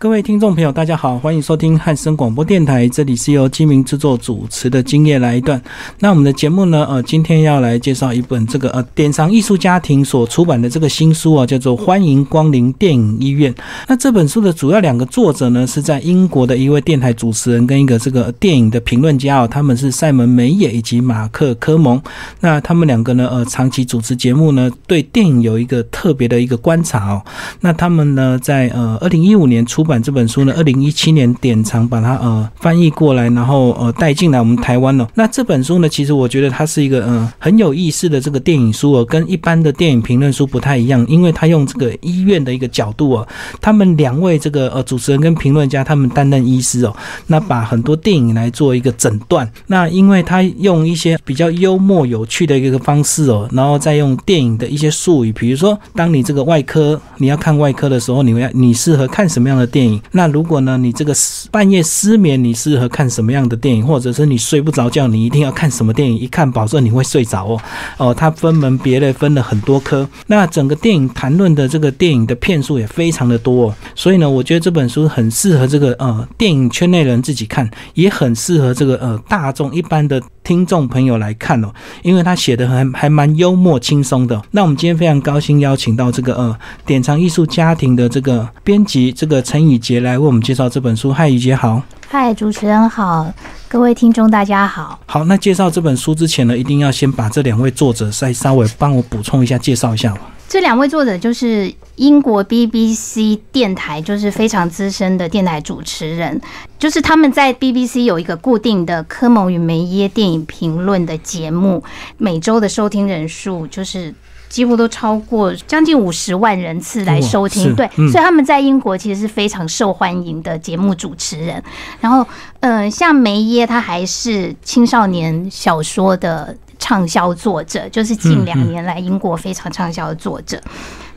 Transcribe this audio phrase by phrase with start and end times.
[0.00, 5.58] 各位听众朋友，大家好，欢迎收听汉声广播电台，这里是由金明制作主持的《今夜来一段》。
[5.98, 13.52] 那我们的节目呢，呃，今天要来介绍一本这个呃典藏艺术家庭所出版的这个新书啊，叫做《欢迎光临电影医院》。
[13.88, 22.00] 那这本书的主要两个作者呢，是在英国的一位电台主持人跟一个这个电影的评论家哦，他们是塞门梅耶以及马克科蒙。
[22.38, 27.20] 那他们两个呢，呃，长期主持节目呢，对电影有一个特别的一个观察哦。
[27.62, 35.08] 那他们呢，在呃二零一五年出版这本书呢，二零一七年典藏把它呃翻译过来，然后呃带进来我们台湾了。
[35.14, 43.26] 那这本书呢，其实我觉得它是一个呃很有意思的这个电影书哦，跟一般的电影评论书不太一样，因为它用这个医院的一个角度哦，
[43.60, 46.94] 他们两位这个呃主持人跟评论家，他们担任医师哦，
[47.26, 49.50] 那把很多电影来做一个诊断。
[49.66, 59.77] 那因为他用一些比较幽默有趣的一个方式哦，然后再用电影的一些术语，比如说当你这个外科你要看外科的时候，你要你适合看什么样的电？
[59.78, 61.14] 电影那如果呢，你这个
[61.52, 63.86] 半夜失眠，你适合看什么样的电影？
[63.86, 66.18] 或者是你睡不着觉，你一定要看什么电影？
[66.18, 67.60] 一看保证你会睡着哦。
[67.96, 70.08] 哦，它分门别类分了很多科。
[70.26, 84.42] 那整个电影谈论的这个电影的片数也非常的多，哦所以呢，我觉得这本书很适合这个呃电影圈内人自己看，也很适合这个呃大众一般的听众朋友来看哦，因为他写的还还蛮幽默轻松的。
[84.50, 90.18] 那我们今天非常高兴邀请到这个呃典藏艺术家庭的这个编辑这个陈宇杰来。
[90.18, 91.12] 为我们介绍这本书。
[91.12, 91.82] 嗨，宇杰好。
[92.08, 93.32] 嗨，主持人好。
[93.68, 94.98] 各位听众大家好。
[95.06, 100.20] 好，那介绍这本书之前呢，一定要先把这两位作者再稍微帮我补充一下，介绍一下吧。
[100.48, 106.40] 这两位作者就是英国 BBC 电台，就是非常资深的电台主持人，
[106.78, 111.84] 就是他们在 BBC 有一个固定的科蒙与梅耶电影评论的节目，
[112.16, 114.14] 每周的收听人数就是。
[114.48, 121.62] 几乎都超过将近五十万人次来收听，对，所以他们在英国其实是非常受欢迎的节目主持人。
[122.00, 122.26] 然后，
[122.60, 130.60] 嗯，像梅耶，他还是青少年小说的畅销作者，就是近两年来英国非常畅销的作者。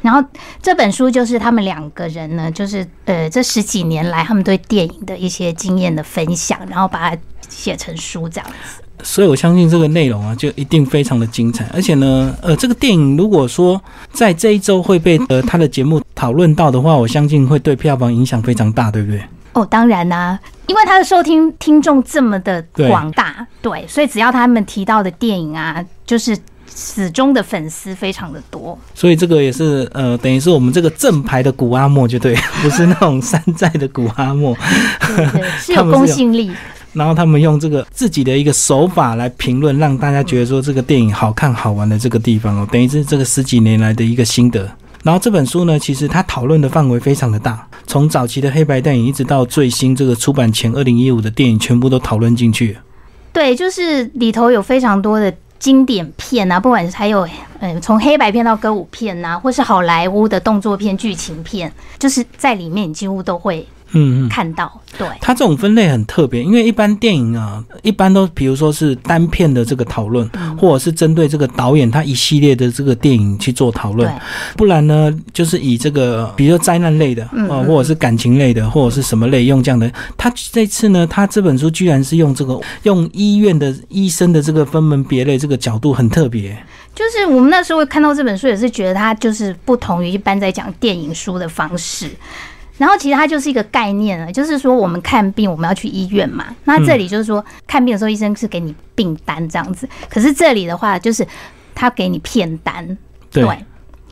[0.02, 0.24] 然后
[0.62, 8.82] 这本书就是他们两个人呢，就是呃，这十几年来他们对电影的一些经验的分享，然后把它写成书这样子。
[9.04, 11.66] 所以，我相信这个内容啊，就一定非常的精彩。
[11.74, 13.82] 而且呢，呃，这个电影如果说
[14.12, 19.20] 在这一周会被呃他的节目讨论到的话，我相信会对票房影响非常大，对不对？
[19.54, 26.38] 哦，当然啦，因为他的收听听众这么的广大，对，所以只要他们提到的电影啊，就是
[26.74, 28.78] 始终的粉丝非常的多。
[28.94, 34.56] 所以这个也是呃，等于是我们这个正牌的古阿莫，就对， 不是那种山寨的古阿莫，
[35.60, 36.52] 是有公信力。
[36.94, 44.70] 然后他们用这个自己的一个手法来评论，让大家觉得说这个电影好看好玩的这个地方哦，等于是这个十几年来的一个心得。
[45.04, 52.78] 然后这本书呢，其实它讨论的范围非常的大，从早期的黑白电影，一直到最新这个出版前二零一五的电影，全部都讨论进去。
[53.34, 57.28] 对，就是里头有非常多的经典片啊，不管是还有
[57.62, 63.66] 嗯，从黑白片到歌舞片呐，或是好莱坞的动作片、剧情片，就是在里面几乎都会。
[63.94, 74.12] 嗯嗯，看到，对，它这种分类很特别，因为一般电影啊，一般都比如说是单片的这个讨论，或者是针对这个导演他一系列的这个电影去做讨论，
[74.56, 79.92] 不然呢，就是以这个比如说灾难类的啊，或者是感情类的，或者是什么类用这样的。
[80.18, 86.58] 他这次呢，他这本书居然是用这个用医院的医生的这个分门别类这个角度很特别。
[86.94, 92.10] 就是我们那时候看到这本书，也是觉得它就是不同于一般在讲电影书的方式。
[92.82, 101.24] 然后其实它就是一个概念了，就是说我们看病我们要去医院嘛，那这里就是说看病的时候医生是给你病单这样子，可是这里的话就是
[101.76, 102.98] 他给你片单，
[103.30, 103.46] 对，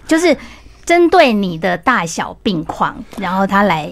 [0.06, 0.38] 就是
[0.85, 3.91] 针对你的大小病况，然后他来。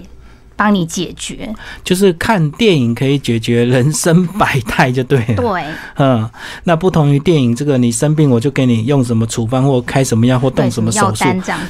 [0.58, 1.54] 帮你解决，
[1.84, 5.34] 就是看电影可以解决人生百态，就对了。
[5.36, 5.64] 对，
[5.96, 6.28] 嗯，
[6.64, 11.24] 那不同于电影，这个你生病我就给你用什么处方或开什么药或动什么手术，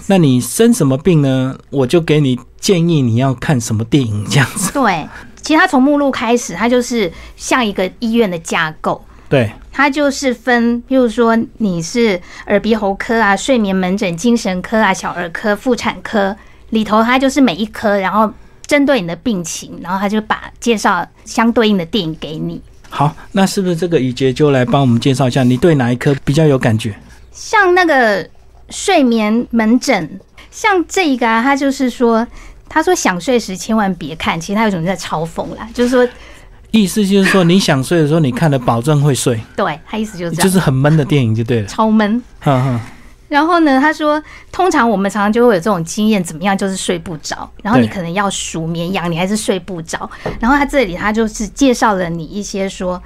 [0.07, 1.55] 那你生什么病呢？
[1.69, 4.73] 我就给你建议你要看什么电影这样子。
[4.73, 5.07] 对，
[5.43, 9.05] 其实它从目录开始，它就是像一个医院的架构。
[9.29, 16.35] 对，它就是分，譬如说你是耳鼻喉科啊、睡眠门诊、精神科啊、小儿科、妇产科
[16.71, 18.33] 里头，它就是每一科，然后。
[18.69, 22.61] 针对你的病情，然后他就把介绍相对应的电影给你。
[22.91, 26.95] 好，那是不是这个雨杰就来帮我们介绍一下，你对哪一科比较有感觉？
[27.33, 28.29] 像那个
[28.71, 30.21] 睡眠门诊，
[30.51, 32.27] 像这一个啊，他就是说，
[32.69, 36.09] 他说想睡时千万别看，其实他有种在嘲讽啦，就是说，
[36.71, 39.41] 意思就是说你想睡的时候，你看了保证会睡。
[39.57, 42.23] 对他意思就是这样，就是很闷的电影就对了，超闷。
[43.29, 50.11] 然后呢，他说，通常我们常常就会有这种经验，怎么样就是睡不着，然后你可能要数绵羊，你还是睡不着。
[50.41, 53.03] 然后他这里他就是介绍了你一些说，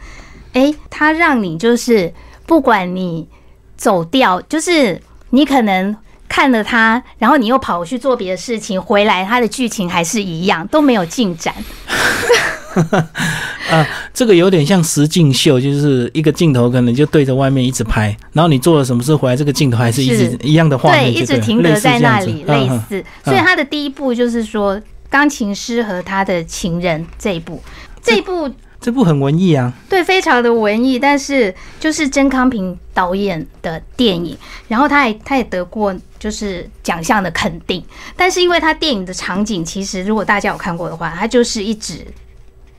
[0.52, 2.12] 诶，他让你就是
[2.46, 3.28] 不管你
[3.76, 5.96] 走掉，就是你可能。
[6.28, 11.54] 看了他，然后你又跑去做别的事情，回来他的剧情还是一样，都没有进展。
[13.70, 22.84] 啊， 这个有点像实境秀，就是一个镜头可能就对着外面一直拍，然后你做了什么事回来，这个镜头还是一直一样的画，面就对，一直停类似留在那里，类嗯嗯。
[22.88, 23.04] 似。
[23.24, 27.62] 所以他的第一部就是说，钢琴师和他的情人这一部，
[28.02, 34.36] 这一部这部很文艺啊，对非常的文艺，但是就是曾康平导演的电影，
[34.66, 37.84] 然后他也他也得过就是奖项的肯定，
[38.16, 42.04] 但是因为他电影的场景，其实如果大家有看过的话，他就是一直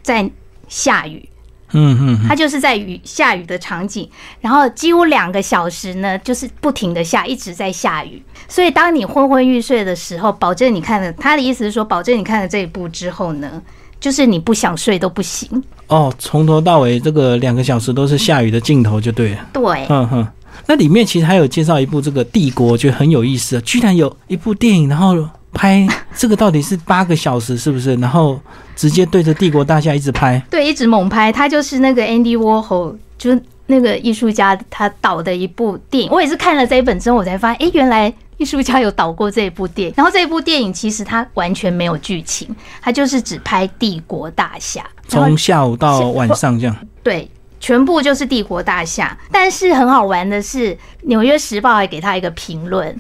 [0.04, 0.30] 在
[0.68, 1.28] 下雨。
[1.76, 4.08] 嗯嗯嗯，它就是在雨下雨的场景，
[4.40, 8.22] 然后几乎两个小时呢，就是不停的下，一直在下雨。
[8.48, 13.60] 所以当你昏昏欲睡的时候，保证你看了他的意思是说，保证你看了这一部之后呢，
[14.00, 15.50] 就是你不想睡都不行。
[15.88, 20.28] 哦，从头到尾这个两个小时都是下雨的镜头就对了，对，嗯哼。
[20.68, 27.96] 那里面其实还有介绍一部这个帝国，我觉得很有意思啊，居然有一部电影，然后拍这个到底是八个小时是不是？
[27.96, 28.40] 然后
[28.76, 36.12] 直接对着帝国大厦一直拍，对，一直猛拍，他就是那个 Andy Warhol，就是那个艺术家他导的一部电影。
[36.12, 39.94] 我也是看了这一本之后，我才发现，哎，原来艺术家有导过这一部电影。
[39.96, 46.76] 然后这一部电影其实它完全没有剧情，它就是只拍帝国大厦，从下午到晚上这样。
[47.02, 47.30] 对，
[47.60, 49.18] 全部就是帝国大厦。
[49.32, 50.74] 但是很好玩的是，
[51.04, 53.00] 《纽约时报》还给他一个评论，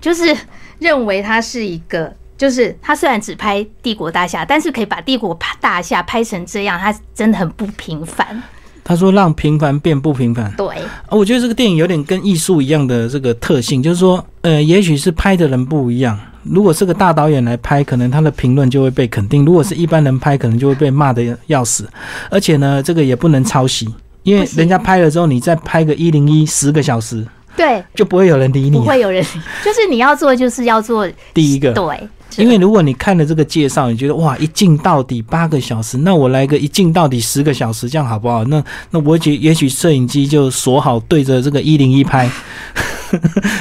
[0.00, 0.34] 就是
[0.78, 8.42] 认为他是一个，就是他虽然只拍帝国大厦，但是可以把帝国大厦拍成这样，他真的很不平凡。
[8.82, 10.50] 他说让平凡变不平凡。
[10.56, 10.66] 对，
[11.06, 16.18] 啊，我觉得这个电影有点跟艺术一样的这个特性，就是说，呃，也许是拍的人不一样。
[16.42, 21.86] 如果是个大导演来拍，可能他的评论就会被肯定；如果是一般人拍，可能就会被骂的要死。
[22.30, 23.86] 而且呢，这个也不能抄袭，
[24.22, 27.22] 因为人家拍了之后，你再拍个一零一十个小时，
[27.54, 29.22] 对，就不会有人理你啊、不会有人，
[29.62, 38.44] 就是你要做，就是要做第一个，对，因为如果你看了这个介绍，你觉得哇，一镜到底八个小时，那我来个一镜到底十个小时，这样好不好？
[38.44, 42.30] 那那我觉也许摄影机就锁好对着这个一零一拍，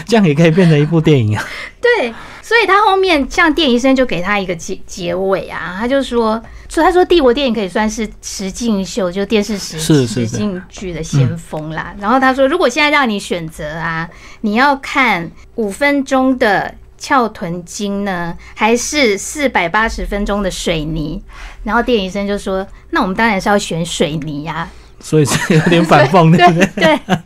[0.05, 1.43] 这样也可以变成一部电影啊。
[1.81, 11.95] 对，所以他后面像电医生就给他一个结结尾啊，他就说，说他说帝国电影可以算是实境秀，就电视实实境剧的先锋啦。
[11.99, 14.07] 然后他说，如果现在让你选择啊，
[14.41, 16.75] 你要看五分钟的。
[16.99, 21.19] 翘臀筋呢，还是四百八十分钟的水泥？
[21.63, 24.69] 然后电医生就说：“那我们当然是要选水泥呀、
[24.99, 26.99] 所以是有点反讽，对不对？
[27.07, 27.17] 对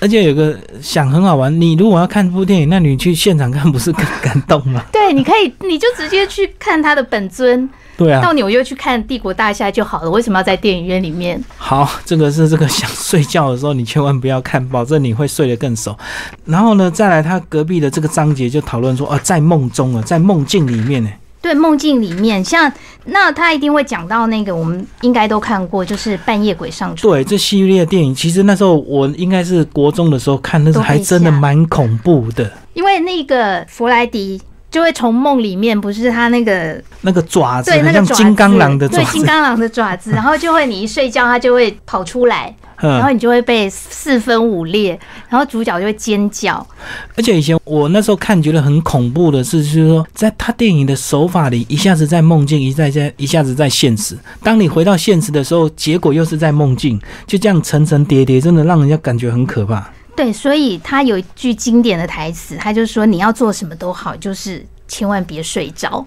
[0.00, 4.84] 而且有个想很好玩，你如果要看这部电影，那你去现场看不是更感动吗？
[4.92, 7.70] 对，你可以，你就直接去看他的本尊，
[8.02, 10.10] 对啊到，纽约去看帝国大厦就好了。
[10.10, 11.42] 为什么要在电影院里面？
[11.56, 15.96] 好，这个是这个想睡觉的时候，你千万不要看，保证你会睡得更熟。
[16.44, 21.10] 然后呢，再来他隔壁的这个章节就讨论说，啊，在梦中啊，在梦境里面呢，
[21.40, 22.72] 对，梦境里面，像
[23.04, 27.12] 那他一定会讲到那个，我们应该都看过，就是半夜鬼上床。
[27.12, 32.50] 对这系列电影，其实那时候我应该是国中的时候看，那时候还真的蛮恐怖的。
[32.74, 34.40] 因为那个弗莱迪
[34.72, 44.98] 就会从梦里面，不是他那个那个爪子对那个，金刚狼的爪子对金，刚狼的爪子，然后就会你一睡觉，它就会跑出来， 然后嗯，你就会被四分五裂，
[45.28, 46.66] 然后主角就会尖叫。
[47.14, 54.16] 而且以前我那时候看觉得很恐怖的是，就是说在他电影的手法里，一下子在梦境，一再在一下子在现实。
[54.42, 59.86] 当你回到现实的时候，结果又是在梦境，就这样层层叠叠，真的让人家感觉很可怕。
[60.14, 66.06] 对，所以他有一句经典的台词，他就说你要做什么都好，就是千万别睡着。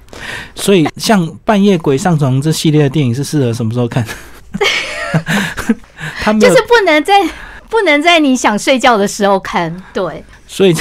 [0.53, 4.05] 所以像半夜鬼上床这系列的电影是适合什么时候看？
[6.21, 7.13] 他就是不能在
[7.69, 9.75] 不能在你想睡觉的时候看。
[9.91, 10.75] 对，所以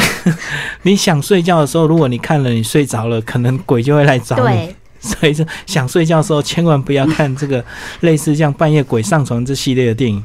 [0.82, 4.42] 你想睡觉的时候，如果你看了，你睡着了，可能鬼就会来找你。
[4.42, 7.64] 对，所以说想睡觉的时候，千万不要看这个
[8.00, 10.22] 类似像半夜鬼上床这系列的电影。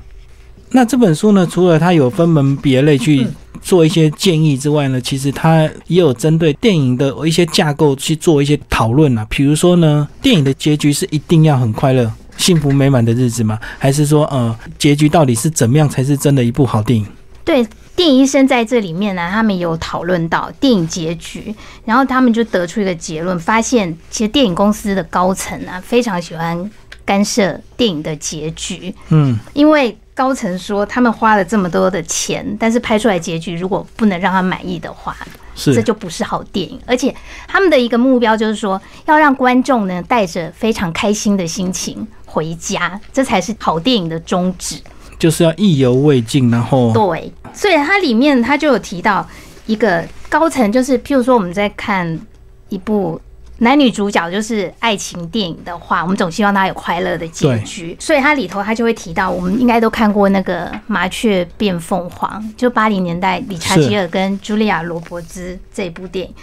[0.71, 3.25] 那这本书呢，除了它有分门别类去
[3.61, 9.25] 做一些建议之外呢，其实它也有针对电影的一些架构去做一些讨论啊。
[9.29, 13.57] 比如说呢，电影的结局是一定要很快乐、幸福美满的日子吗？
[13.79, 17.05] 还是说，呃，结局到底是怎么样才是真的一部好电影？
[17.43, 26.69] 对，电影医生在这里面呢，他们有讨论到电影结局，然后他们就得出一个结论，发现其实电影公司的高层啊，非常喜欢
[27.03, 35.15] 干涉电影的结局，嗯，因为高层说，他们花了这么多的钱，但是拍出来结局如果不能让他满意的话，
[35.55, 36.77] 是这就不是好电影。
[36.85, 37.15] 而且
[37.47, 44.75] 他们的一个目标就是说，要让观众呢带着非常开心的心情回家，这才是好电影的宗旨。
[45.17, 49.25] 就是要意犹未尽，然后对，所以它里面它就有提到
[49.67, 52.19] 一个高层，就是譬如说我们在看
[52.67, 53.21] 一部
[53.59, 66.33] 男女主角就是爱情电影的话，我们总希望他有快乐的结局，所以它里头他就会提到，我们应该都看过那个《麻雀变凤凰》，就八零年代理查吉尔跟茱莉亚罗伯兹这部电影。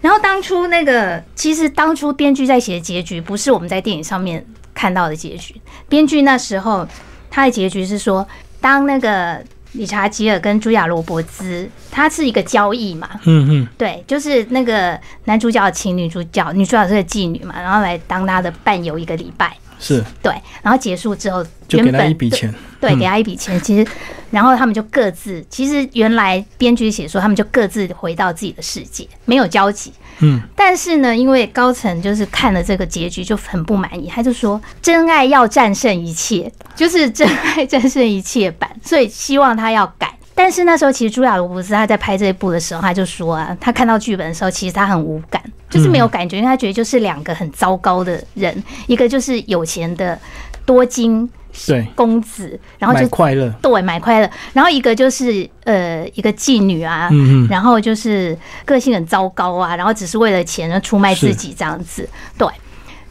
[0.00, 6.86] 然后当初那个，其实当初编剧在写的结局，不是我们在电影上面看到的结局，编剧那时候。
[7.32, 8.26] 他的结局是说，
[8.60, 9.40] 当那个
[9.72, 20.04] 理查吉尔跟茱莉亚罗伯兹，他是一个交易嘛，嗯嗯，对，就是那个男主角请女主角，女主角是个妓女嘛，然后来当他的伴游一个礼拜，是。
[20.22, 23.86] 对，然后结束之后就给他一笔钱，对，给他一笔钱，其实，
[24.30, 29.92] 然后他们就各自，其实原来编剧写说他们就各自回到自己的世界，没有交集。
[30.20, 40.14] 嗯，但是呢，因为高层就是看了这个结局就很不满意，他就说真爱要战胜一切，就是真爱战胜一切版，所以希望他要改。
[40.42, 50.18] 但是那时候其实朱亚罗伯斯他在拍这一部的时候，他就说啊，他看到剧本的时候，其实他很无感，就是没有感觉，因为他觉得就是两个很糟糕的人，一个就是有钱的
[50.64, 51.28] 多金。
[51.66, 54.30] 对，公子，然后就快乐，对，买快乐。
[54.52, 62.08] 然后一个就是呃，一个妓女啊，嗯然后就是个性很糟糕啊，然后只是为了钱而出卖自己这样子。
[62.38, 62.46] 对，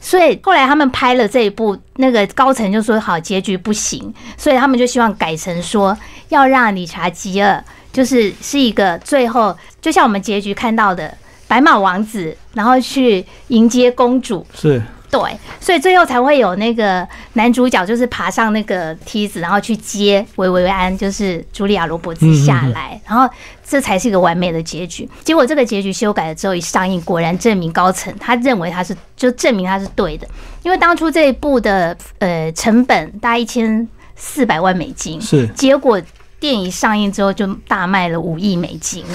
[0.02, 5.98] 所以后来他们拍了这一部，那个高层就说好，结局不行，所以他们就希望改成说
[6.30, 11.16] 要让理查吉尔就是是一个最后，就像我们结局看到的
[11.48, 14.46] 白马王子，然后去迎接公主。
[14.54, 14.82] 是。
[15.12, 15.20] 对，
[15.60, 23.28] 所以最后才会有那个男主角，就是爬上那个梯子，然后去接维维安，就是茱莉亚罗伯茨下来，然后
[23.70, 25.08] 这才是一个完美的结局。
[25.24, 30.28] 结果这个结局修改了之后一上映，果然证明高层他认为他是就证明他是对的，
[30.64, 36.02] 因为当初这一部的呃成本大概一千四百万美金，是结果
[36.40, 39.06] 电影上映之后就大卖了五亿美金。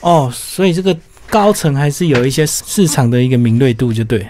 [0.00, 0.96] 哦，所以这个
[1.28, 4.26] 高层还是有一些市场的一个敏锐度，就对。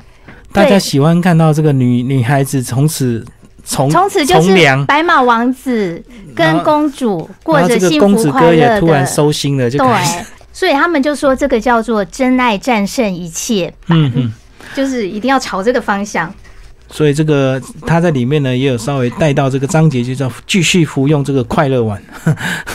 [0.52, 3.24] 大家喜欢看到这个女女孩子从此
[3.70, 4.52] 从从此就是
[4.88, 6.02] 白马王子
[6.34, 9.86] 跟公主过着幸福快乐的，突然收心了，就对，
[10.52, 14.32] 所以他们就说这个叫做真爱战胜一切，嗯嗯，
[14.74, 16.34] 就是一定要朝这个方向。
[16.88, 22.02] 所以这个他在里面呢也有稍微带到这个章节，就叫继续服用这个快乐丸，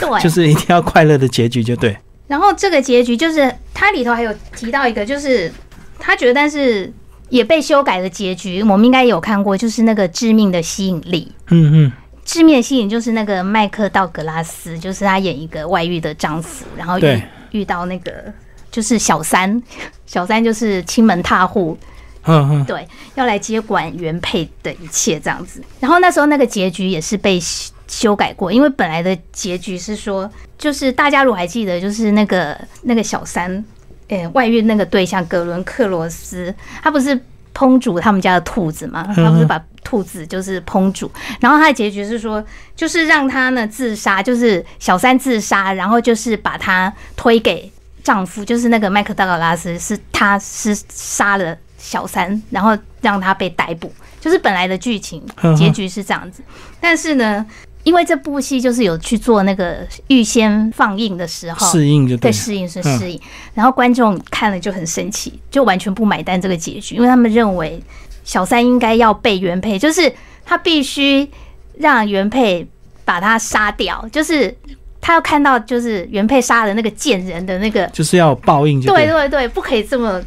[0.00, 1.94] 对， 就是一定要快乐的结局就对。
[2.26, 5.52] 然后这个结局就是它里头还有提到一个，就是
[5.98, 6.90] 他觉得但是。
[7.28, 11.32] 也被修改的结局，我们应该有看过，就是那个致命的吸引力。
[11.48, 11.92] 嗯嗯，
[12.24, 18.32] 致命的吸引就是那个麦克道格拉斯，就是他演一个外遇的丈夫，然后遇遇到那个
[18.70, 19.60] 就是小三，
[20.06, 21.76] 小三就是亲门踏户，
[22.24, 25.62] 嗯嗯，对，要来接管原配的一切这样子。
[25.80, 27.40] 然后那时候那个结局也是被
[27.88, 33.64] 修改过，因为本来的结局是说，就是大家如果还记得，就是那个那个小三。
[34.08, 37.18] 诶，外遇那个对象格伦克罗斯，他不是
[37.54, 39.06] 烹煮他们家的兔子吗？
[39.14, 41.10] 他不是把兔子就是烹煮，
[41.40, 42.44] 然后他的结局是说，
[42.74, 47.70] 就是让他呢自杀，就是小三自杀，然后就是把他推给
[48.04, 55.24] 丈夫，就是那个麦克道格拉斯，是他是杀了小三，然后让他被逮捕，就是本来的剧情
[55.56, 56.42] 结局是这样子，
[56.80, 57.44] 但是呢。
[57.86, 61.70] 因为这部戏就是有去做那个预先放映的时候。
[61.70, 62.32] 适应就对。
[62.32, 63.20] 适应是适应，
[63.54, 67.80] 然后观众看了就很生气，就完全不买单这个结局，因为他们认为
[68.24, 70.12] 小三应该要被原配，就是
[70.44, 71.30] 他必须
[71.78, 72.66] 让原配
[73.04, 74.52] 把他杀掉，就是
[75.00, 80.20] 他要看到就是原配杀的那个贱人的那个，就是要报应，对对对，不可以这么。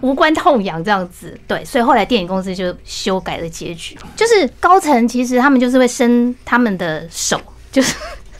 [0.00, 7.40] 无关痛痒这样子，对，所以后来电影公司就修改了结局，就是高层其实他们就是会伸他们的手，
[7.70, 7.94] 就是。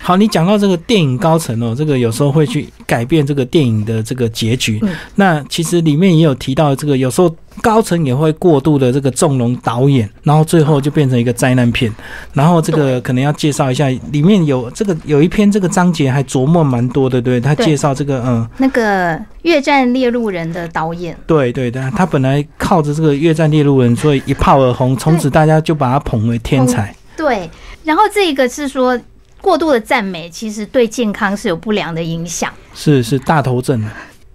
[0.04, 4.82] 好，你讲到这个电影高层哦，这个有时候会去改变这个电影的这个结局。
[5.14, 11.94] 那其实里面也有提到，这个有时候高层也会过度的这个纵容导演，然后最后就变成一个灾难片。
[12.32, 26.92] 然后这个可能要介绍一下，里面有这个有一篇这个章节还琢磨蛮多的，对他介绍这个嗯，那个《越战猎鹿人》的导演，对对的，他本来靠着这个《越战猎鹿人》所以一炮而红，从此大家就把他捧为天才。
[27.16, 27.49] 对，
[27.85, 28.99] 然后这个是说。
[29.42, 33.84] 过度的赞美其实对健康是有不良的影响，是是大头症。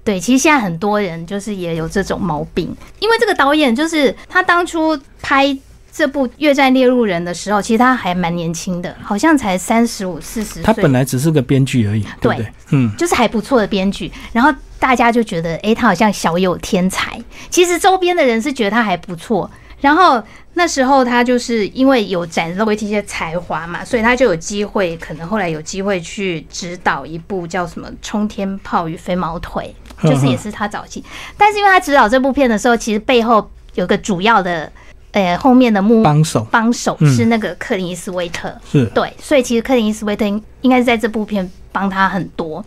[0.04, 5.58] 对，其实现在很多人就是也有这种毛病，因为这个导演就是他当初拍
[5.92, 10.64] 这部《越战猎鹿人》的时候，其实他还蛮年轻的，好像才三十五、四十岁。
[10.64, 12.48] 他本来只是个编剧而已，对不对？
[12.70, 14.10] 嗯，就是还不错的编剧。
[14.32, 17.22] 然后大家就觉得，哎，他好像小有天才。
[17.50, 19.50] 其实周边的人是觉得他还不错。
[19.82, 20.24] 然后
[20.58, 29.74] 那时候他就是因为有展露一些才华嘛，所以他就有机会，可能后来有机会去指导一部叫什么《冲天炮与飞毛腿》，
[30.10, 31.04] 就是也是他早期。
[31.38, 34.72] 但是因为他指导这部片的时候，其实背后有个主要的。
[35.14, 40.26] 呃，后面的幕帮手帮手是那个克林伊斯威特，是对，所以其实克林伊斯威特
[40.62, 42.64] 应该是在这部片帮他很多。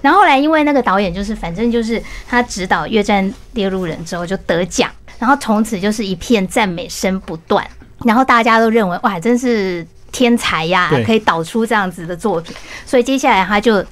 [0.00, 7.66] 然后后来因为那个导演就是反正就是他指导《越战猎鹿人》之后就得奖，然后从此就是一片赞美声不断，
[8.04, 12.54] 然后大家都认为哇，真是天才呀，可以导出这样子的作品。
[12.84, 13.84] 所以接下来他就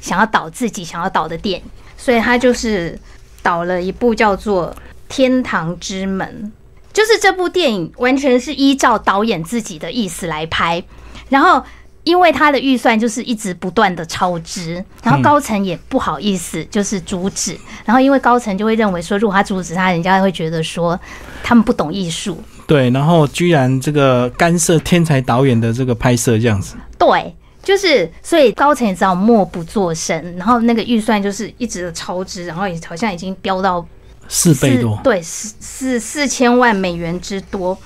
[0.00, 2.98] 想要导自己想要导的电影，所以他就是
[3.42, 4.70] 导了一部叫做
[5.08, 6.52] 《天堂之门》。
[6.92, 10.82] 就是这部电影完全是依照导演自己的意思来拍，
[11.28, 11.64] 然后
[12.04, 20.98] 因为他的预算就是一直不断的超支，然后高层也不好意思就是阻止，然后因为高层就会认为说，如果他阻止他，人家会觉得说
[21.42, 22.42] 他们不懂艺术。
[22.66, 26.76] 对，然后居然这个干涉天才导演的这个拍摄这样子。
[26.98, 33.86] 对，就是所以高层也知道默不作声，然后那个预算就是一直的超支，然后也好像已经飙到。
[34.32, 37.76] 四倍多，对，四四四千万美元之多。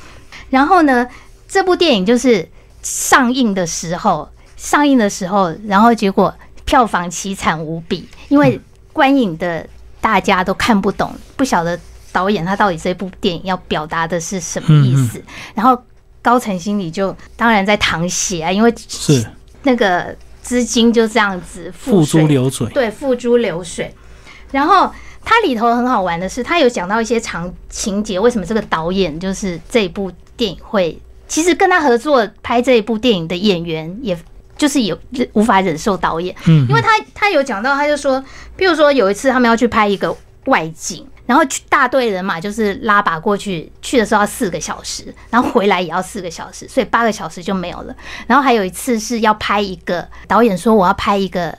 [0.51, 1.09] 然后呢，
[1.49, 2.47] 这部电影就是
[2.85, 6.33] 上映的时候，上映的时候，然后结果
[6.65, 8.61] 票房凄惨无比，因为
[8.93, 9.67] 观影的
[10.01, 11.77] 大家都看不懂，不晓得
[12.13, 15.21] 导演他到底这部电影要表达的是什么意思。
[15.55, 15.77] 然后
[16.23, 19.27] 高层心里就当然在淌血啊，因为是
[19.63, 23.93] 那个资金就这样子付诸流水，对，付诸流水，
[24.53, 24.89] 然后。
[25.27, 28.21] 它里头很好玩的是，它有讲到一些长情节。
[28.21, 31.01] 为什么这个导演就是这部电影会？
[31.27, 34.17] 其实跟他合作拍这一部电影的演员，也
[34.57, 34.99] 就是有
[35.33, 36.35] 无法忍受导演。
[36.47, 38.23] 嗯，因为他他有讲到，他就说，
[38.57, 40.17] 比如说有一次他们要去拍一个
[40.47, 47.95] 外景，然后去大队人马就是拉把过去，去的时候要四个小时，然后回来也要四个小时，所以八个小时就没有了。
[48.27, 51.59] 然后还有一次是要拍一个，导演说我要拍一个。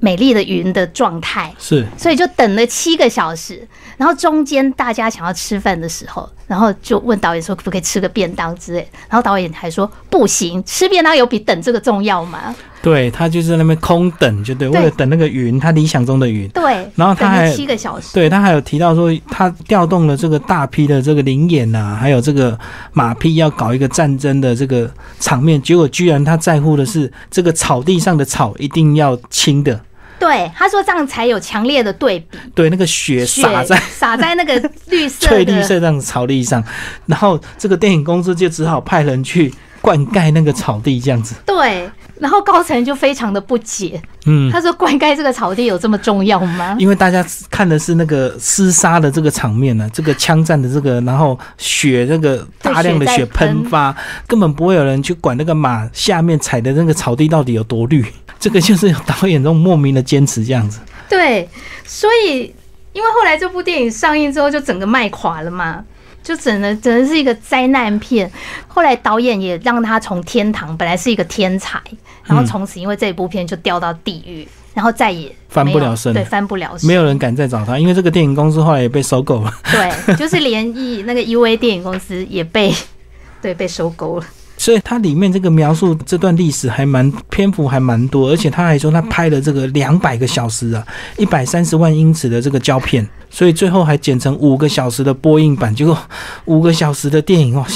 [0.00, 3.66] 美丽的云的状态是，所以就等了七个小时，
[3.96, 12.54] 然后中间大家想要吃饭的时候，然后就问导演说可不可以吃个便当之类，然后导演还说不行，吃便当有比等这个重要吗？
[12.84, 16.46] 对他就是在那边空等，就对，为了等那个云，他理想中的云。
[16.50, 22.58] 对，然后他还七个小时，对他还有提到说，他调动了这个大批的这个灵眼呐，还有这个
[22.92, 29.80] 马匹要搞一个战争的这个场面，结果居然他在乎的是这个草地上的草一定要青的。
[30.18, 32.38] 对，他说这样才有强烈的对比。
[32.54, 36.62] 对，那个雪洒在洒在那个绿色翠绿色这样草地上，
[37.06, 41.34] 然后这个电影公司就只好派人去灌溉那个草地，这样子。
[41.46, 41.88] 对。
[42.24, 46.74] 然后高层就非常的不解，嗯，他说灌溉这个草地有这么重要吗？
[46.78, 53.94] 因为大家看的是那个厮杀的这个场面呢，这个枪战的这个，然后血那个大量的血喷发，
[54.26, 58.02] 根本不会有人去管那个马下面踩的那个草地到底有多绿。
[58.40, 60.80] 这个就是有导演这种莫名的坚持这样子。
[61.10, 61.46] 对，
[61.84, 62.54] 所以
[62.94, 65.84] 因为后来这部电影上映之后就整个卖垮了嘛。
[66.22, 68.32] 就整的整的是一个灾难片，
[68.66, 71.78] 后来导演也让他从天堂本来是一个天才，
[72.24, 79.54] 然后从此因为这一部片就掉到地狱，然后再也翻不了身，对，翻不了身，没有人敢再找他，因为这个电影公司后来也被收购了。
[79.70, 82.72] 对，就是连艺那个 U A 电影公司也被
[83.40, 84.26] 对被收购了。
[84.56, 90.86] 所以它里面这个描述这段历史还蛮篇幅还蛮多，而且他还说他拍了这个两百个小时啊，
[91.18, 95.98] 一百三十万英尺的这个胶片，所以最后还剪成五个小时的播映版，结果
[96.44, 97.66] 五个小时的电影哦。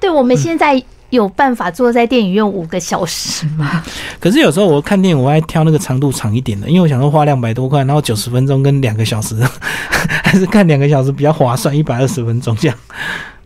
[0.00, 3.82] 对，我们现在有办法坐在电影院五个小时吗？
[4.18, 9.36] 可是有时候我看电影，我还挑那个长度长一点的，因为我想说花两百多块，然后九十分钟跟两个小时，
[10.24, 12.76] 还是看两个小时比较划算，一百二十分钟这样。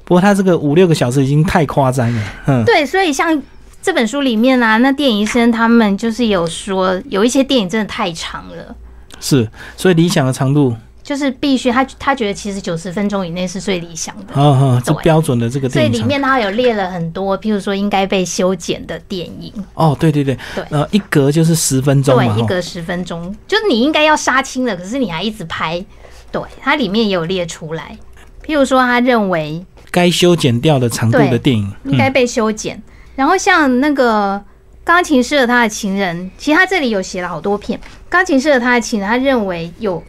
[0.05, 3.41] 不过他这个五六个小时已经太夸张了，嗯，对，所以像
[3.81, 8.75] 这本书里面啊，那电影医生他们就是有说，有一些电影真的太长了，
[9.21, 20.39] 是，所以理想的长度就是必须他他觉得其实九十分钟以内是最理想的，哦哦，这标准的这个电影，所以里面他有列了很多，譬如说应该被修剪的电影，哦，对对对。
[20.55, 25.85] 对，呃，一格就是十分钟，对，一格十分钟，就是你应该要杀青了，可是你还一直拍，
[26.31, 27.97] 对，它里面也有列出来，
[28.47, 29.65] 譬如说他认为。
[29.93, 32.81] 该修剪掉的长度的电影应该被修剪。
[33.17, 34.41] 然后像那个
[34.85, 37.81] 钢琴师和他的情人，其实他这里有写了好多片。
[38.09, 40.01] 钢琴师和他的情人，他认为有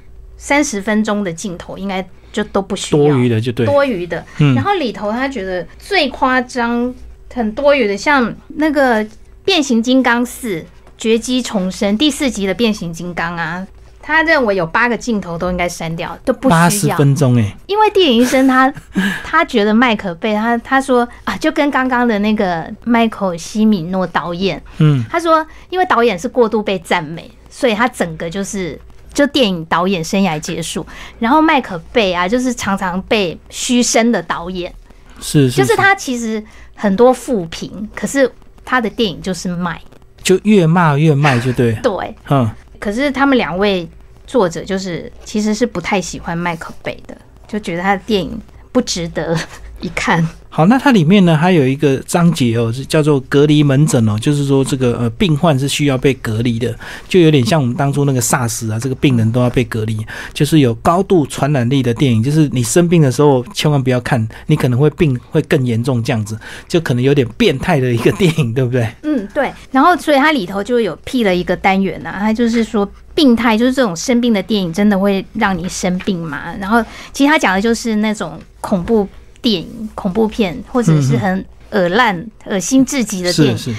[0.43, 4.25] 三十分钟的镜头应该就都不需要多余的就对，多余的。
[4.39, 6.91] 嗯然后里头他觉得最夸张、
[7.31, 9.05] 很多余的，像那个
[9.45, 10.65] 变形金刚四
[10.97, 13.67] 绝迹重生第四集的变形金刚啊，
[14.01, 16.97] 他认为有八个镜头都应该删掉，都不八十需要。
[16.97, 18.73] 分钟哎，因为电影医生他
[19.23, 28.79] 他觉得麦克贝他他说啊，就跟刚刚的那个迈克西米诺导演，嗯，他说因为导演是过度被赞美，所以他整个就是。
[29.13, 30.85] 就电影导演生涯结束，
[31.19, 34.73] 然后麦可贝啊，就是常常被嘘声的导演，
[35.19, 36.43] 是是，就是他其实
[36.75, 38.31] 很多负评，可是
[38.63, 39.79] 他的电影就是卖。
[40.23, 42.47] 就越骂越卖就对， 对，嗯，
[42.79, 43.89] 可是他们两位
[44.27, 48.39] 作者就是其实是不太喜欢麦可贝的，就觉得他的电影
[48.71, 49.35] 不值得
[49.79, 50.25] 一看。
[50.53, 56.75] 好，那它里面呢还有一个章节哦，是叫做隔离门诊哦，就是说这个呃病患是需要被隔离的，
[57.07, 59.97] 就有点像我们当初那个 SARS 啊，这个病人都要被隔离，
[60.33, 66.37] 就是有高度传染力的电影，就是你生病的时候千万不要看，你可能会病会更严重这样子，
[66.67, 68.85] 就可能有点变态的一个电影， 对不对？
[69.03, 69.49] 嗯，对。
[69.71, 72.85] 然后所以它里头就有辟了一个单元啊，它就是说
[73.15, 76.53] 病态，就是这种生病的电影真的会让你生病吗？
[76.59, 76.83] 然后
[77.13, 79.07] 其实他讲的就是那种恐怖
[79.41, 83.57] 电影、恐怖片，或者是很恶烂、恶心至极的电影。
[83.57, 83.77] 是是，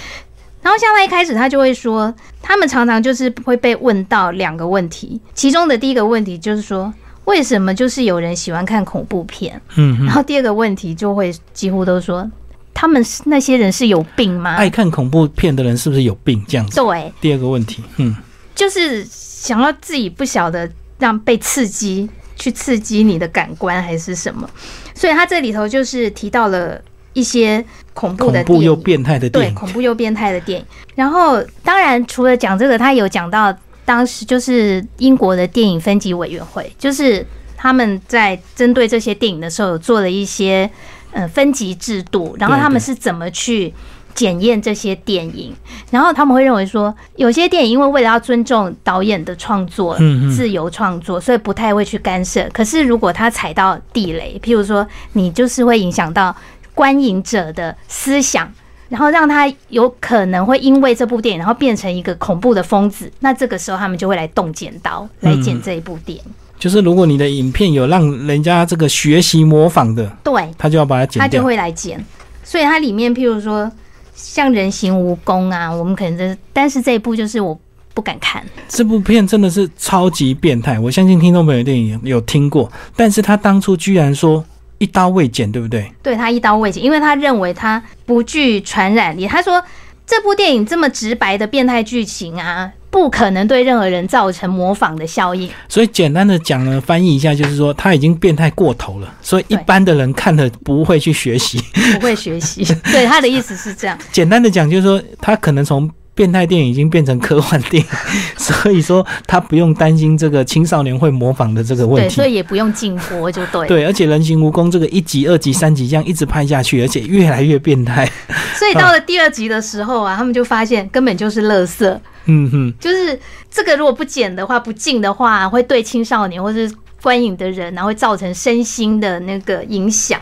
[0.62, 6.92] 然后像他一开始他就会说，他们常常就是会被问到两个问题，其中的第一个问题就是说，
[7.24, 9.60] 为什么就是有人喜欢看恐怖片？
[9.76, 12.28] 嗯嗯，然后第二个问题就会几乎都说，
[12.74, 14.56] 他们是那些人是有病吗？
[14.56, 16.76] 爱看恐怖片的人是不是有病这样子？
[16.76, 18.16] 对，第二个问题，嗯，
[18.54, 22.08] 就是想要自己不晓得让被刺激，
[22.42, 24.50] 去刺激你的感官还是什么，
[24.96, 30.66] 所以他这里头就是提到了一些恐怖的电影，怖又变态的电对，影，恐怖又变态的电影。
[30.96, 37.24] 然后，当然除了讲这个，他有讲到当时就是英国的电影分级委员会，就是
[37.56, 40.68] 他们在针对这些电影的时候，有做了一些
[41.12, 43.72] 呃分级制度，然后他们是怎么去。
[44.14, 45.54] 检验这些电影，
[45.90, 49.96] 然后他们会认为说，有些电影因为为了要尊重导演的创作，
[50.34, 52.48] 自由创作，所以不太会去干涉。
[52.52, 56.34] 可是如果他踩到地雷，譬如说你就是会影响到
[56.74, 58.50] 观影者的思想，
[58.88, 66.24] 然后让他有可能会因为这部电影，然后变成一个恐怖的疯子，那这个时候他们就会来动剪刀来剪这一部电影。
[66.58, 71.22] 就是如果你的影片有让人家这个学习模仿的，对，他就要把它剪掉。
[71.22, 72.04] 他就会来剪。
[72.44, 73.70] 所以它里面譬如说
[74.14, 77.58] 像人形蜈蚣啊，我们可能这，但是这一部就是我
[77.94, 78.44] 不敢看。
[78.68, 84.44] 这部片真的是超级变态，我相信听众朋友电影有听过，但是他当初居然说
[84.78, 85.90] 一刀未剪，对不对？
[86.02, 89.26] 对他一刀未剪，因为他认为他不具传染力。
[89.26, 89.62] 他说
[90.06, 95.48] 这部电影这么直白的变态剧情啊，不可能对任何人造成模仿的效应。
[95.68, 101.62] 所以简单的讲呢，翻译一下就是说他已经变态过头了，所以一般的人看了不会去学习。
[101.94, 102.64] 不会学习。
[102.90, 103.98] 对他的意思是这样。
[104.12, 107.88] 简单的讲就是说他可能从变态电影已经变成科幻电影，
[108.36, 112.26] 所以说他不用担心这个青少年会模仿的这个问对，题所。
[112.26, 113.66] 以也不用禁播，就对。
[113.66, 118.10] 对，而且人形蜈蚣这个一集、二集、三集这样一直拍下去，而且越来越变态。
[118.54, 123.18] 所以到了第二集的时候啊，他们就发现根本就是垃圾，嗯哼，就是
[123.50, 126.70] 这个如果不剪的话、不禁的话，会对青少年或是
[127.00, 130.20] 观影的人，然后会造成身心的那个影响。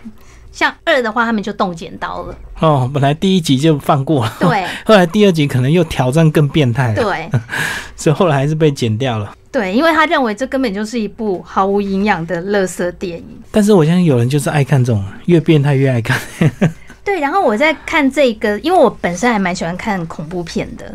[0.53, 2.35] 像二的话，他们就动剪刀了。
[2.61, 7.31] 哦，本来第一集就放过了，对 后来第二集可能又挑战更变态了，对
[7.97, 9.35] 所以后来还是被剪掉了。
[9.53, 13.27] 对，因为他认为这根本就是一部毫无营养的垃圾电影。
[13.51, 16.17] 但是我相信有人就是爱看这种越变态越爱看。
[17.03, 20.95] 对，然后我在看这个，因为我本身还蛮喜欢看恐怖片的。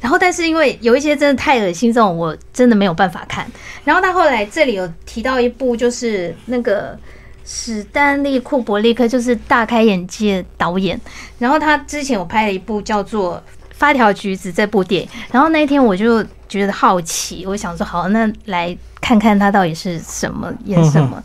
[0.00, 3.44] 然后，但是因为有一些真的太恶心，这种我真的没有办法看。
[3.82, 6.96] 然后他后来这里有提到一部，就是那个
[7.50, 11.00] 史丹利·库伯利克，就是大开眼界导演。
[11.38, 13.36] 然后他之前我拍了一部叫做
[13.70, 15.08] 《发条橘子》这部电影。
[15.32, 21.22] 然后那一天我就觉得好奇，我想说好，那来看看他到底是什么演什么。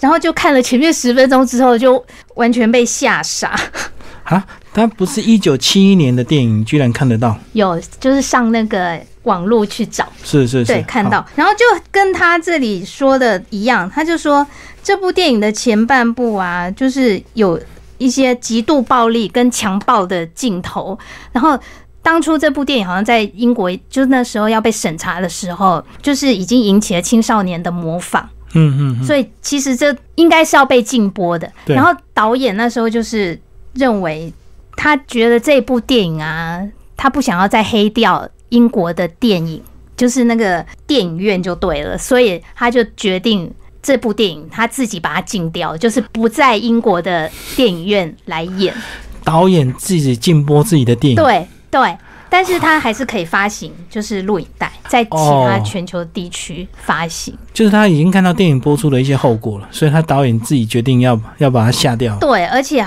[0.00, 2.02] 然后就看了前面十分钟之后，就
[2.36, 3.54] 完全被吓傻。
[4.24, 7.38] 啊，他不是一九七一年的电影，居然看得到？
[7.52, 11.08] 有就是上那个网络去找，是是是，对，看。
[11.08, 11.60] 到，然后就
[11.92, 14.44] 跟他这里说的一样，他就说
[14.86, 17.60] 这部电影的前半部啊，就是有
[17.98, 20.96] 一些极度暴力跟强暴的镜头，
[21.32, 21.58] 然后。
[22.02, 28.22] 当初这部电影好像在英国，就是那时候要被审查的时候，就是已经引起了青少年的模仿，
[28.54, 31.50] 嗯嗯嗯，所以其实这应该是要被禁播的。
[31.64, 33.36] 然后导演那时候就是
[33.74, 34.32] 认为，
[34.76, 36.64] 他觉得这部电影啊，
[36.96, 39.60] 他不想要再黑掉英国的电影，
[39.96, 43.52] 就是那个电影院就对了，所以他就决定
[43.86, 48.74] 这部电影他自己把它禁掉，就是不在英国的电影院来演。
[49.22, 51.96] 导演自己禁播自己的电影，对对，
[52.28, 57.32] 但是他还是可以发行，就是录影带，在其他全球地区发行。
[57.54, 62.18] 就是他已经看到电影播出的一些后果了，所以他导演自己决定要要把它下掉。
[62.18, 62.84] 对，而且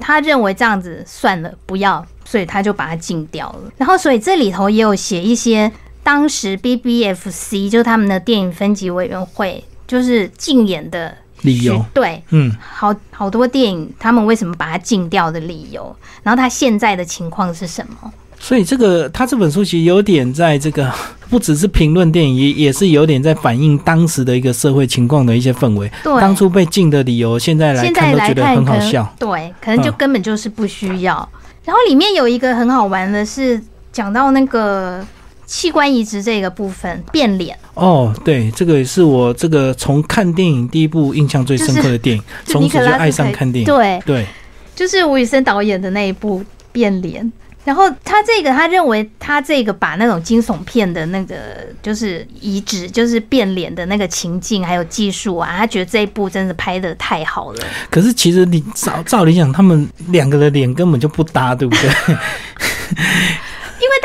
[0.00, 3.70] 他认为这样子算了，不要，所以他就把它禁掉了。
[3.76, 5.70] 然后，所以这里头也有写一些
[6.02, 11.14] 当时 BBFC 就是他们的电影分级委员会就是禁演的。
[11.42, 18.12] 理由对，嗯，好好多电影，他们为什么把它禁掉的理由，然后他现在的情况是什么？
[18.38, 20.88] 所以这个他这本书其实有点在这个，
[21.28, 25.90] 不只是评论电影，也也是有点在反映当时的一个社会情况的一些氛围。
[26.04, 29.12] 对，当初被禁的理由，现在来看都觉得很好笑。
[29.18, 31.28] 对，可能就根本就是不需要。
[31.64, 35.04] 然后里面有一个很好玩的是讲到那个。
[35.46, 43.66] 器官移植这个部分变脸哦，对，这个也是我这个从看电影第一部印象最深刻的电影，从此就爱上看电影。
[43.66, 44.26] 对对，
[44.74, 47.30] 就是吴宇森导演的那一部变脸。
[47.64, 51.36] 然后他这个他认为他这个把那种惊悚片的那个
[51.80, 57.64] 就是移植，就是变脸的那个情境还有技术啊，他觉得这一部真的拍的太好了。
[57.88, 62.16] 可是其实你照照理讲，他们两个的脸根本就不搭，对不对？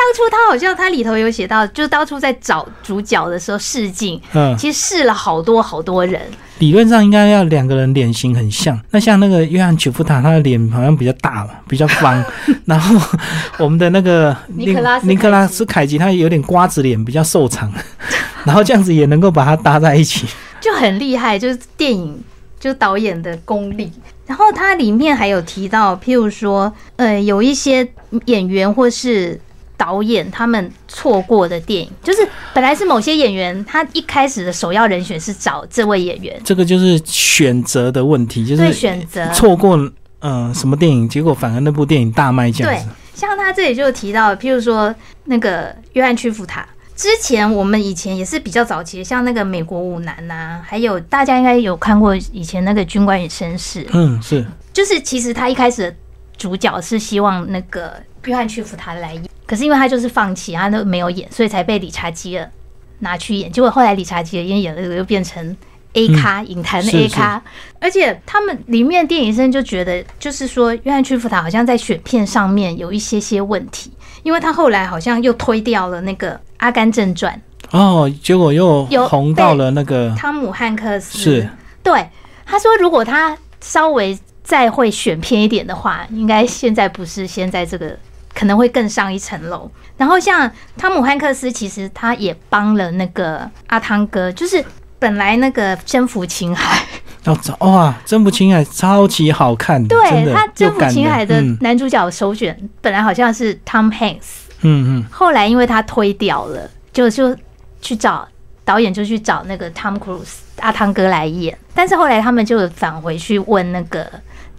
[0.07, 6.21] 当初他好像他里头有写到，就是当初在找主角的时候试镜，嗯，其实试了好多好多人。
[6.59, 8.79] 理论上应该要两个人脸型很像。
[8.91, 12.23] 那像那个约翰·曲夫塔，他的脸好像比较大嘛，比较方。
[12.63, 13.17] 然后
[13.57, 17.69] 我们的那个尼克拉斯尼克拉斯凯奇，他有点瓜子脸，比较瘦长。
[18.45, 20.25] 然后这样子也能够把它搭在一起，
[20.61, 21.37] 就很厉害。
[21.37, 22.17] 就是电影，
[22.57, 23.91] 就是导演的功力。
[24.25, 27.85] 然后它里面还有提到，譬如说，呃，有一些
[28.27, 29.37] 演员或是。
[29.77, 39.25] 导演他们错过的电影，就是本来是某些演员，他一开始的首要人选是找这位演员，这个就是选择的问题，就是选择。
[39.33, 39.77] 错过
[40.21, 42.89] 嗯什么电影，结果反而那部电影大卖这样子。
[43.13, 44.93] 像他这里就提到，譬如说
[45.25, 55.95] 那个约翰屈服塔，之前我们以前也是比较早期，像那个美国舞男呐，还有大家应该有看过以前那个军官与绅士，嗯，是，就是其实他一开始的
[56.35, 57.93] 主角是希望那个
[58.27, 59.23] 约翰屈服塔来演。
[59.47, 62.51] 可是因为他就是放弃，他都没有演，所以才被理查基尔
[62.99, 63.49] 拿去演。
[63.49, 65.55] 结果后来理查基尔因为演了这个，又变成
[65.93, 67.41] A 咖影坛的 A 咖。
[67.79, 73.89] 而且他们里面电影生就觉得，就是说约翰屈服塔好像在选片上面有一些些问题，
[74.23, 77.41] 因为他后来好像又推掉了那个《阿甘正传》
[77.77, 81.17] 哦，结果又红到了那个汤姆汉克斯。
[81.17, 81.49] 是，
[81.81, 82.05] 对
[82.45, 87.97] 他说，如果他稍微再会选片一点的话，应该现在不是现在这个。
[88.37, 89.69] 可能会更上一层楼。
[89.97, 94.63] 然后像汤姆汉克斯，其实他也帮了那个阿汤哥，就是
[94.99, 96.83] 本来那个征服青海，
[97.23, 107.35] 要找哇，征服青海超级好看，对他征服青海的男主角首选本来好像是 Tom Hanks，嗯嗯，后来因为他推掉了，就就
[107.81, 108.27] 去找
[108.63, 114.07] 导演，就去找那个 Tom Cruise 阿汤哥来演，但是后来他们就返回去问那个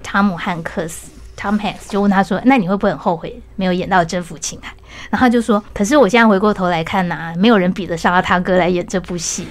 [0.02, 1.12] 汤姆汉克斯。
[1.38, 4.74] Tom Hanks 就问他说：“那你会不会很后悔没有演到征服情海？”
[5.10, 9.46] 然后他就说：“可是我现在回过头来看呐，没有人比得上阿汤哥来演这部戏。”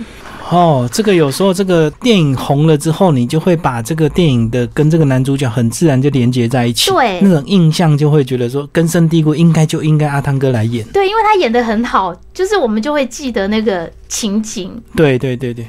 [0.50, 10.86] 哦，这个有时候这个电影红了之后，你就会把这个电影的跟这个男主角很自然就连接在一起，对，那种印象就会觉得说根深蒂固，应该就应该阿汤哥来演。
[10.90, 14.82] 对，因为他演的很好，就是我们就会记得那个情景。
[14.96, 15.66] 对对对对。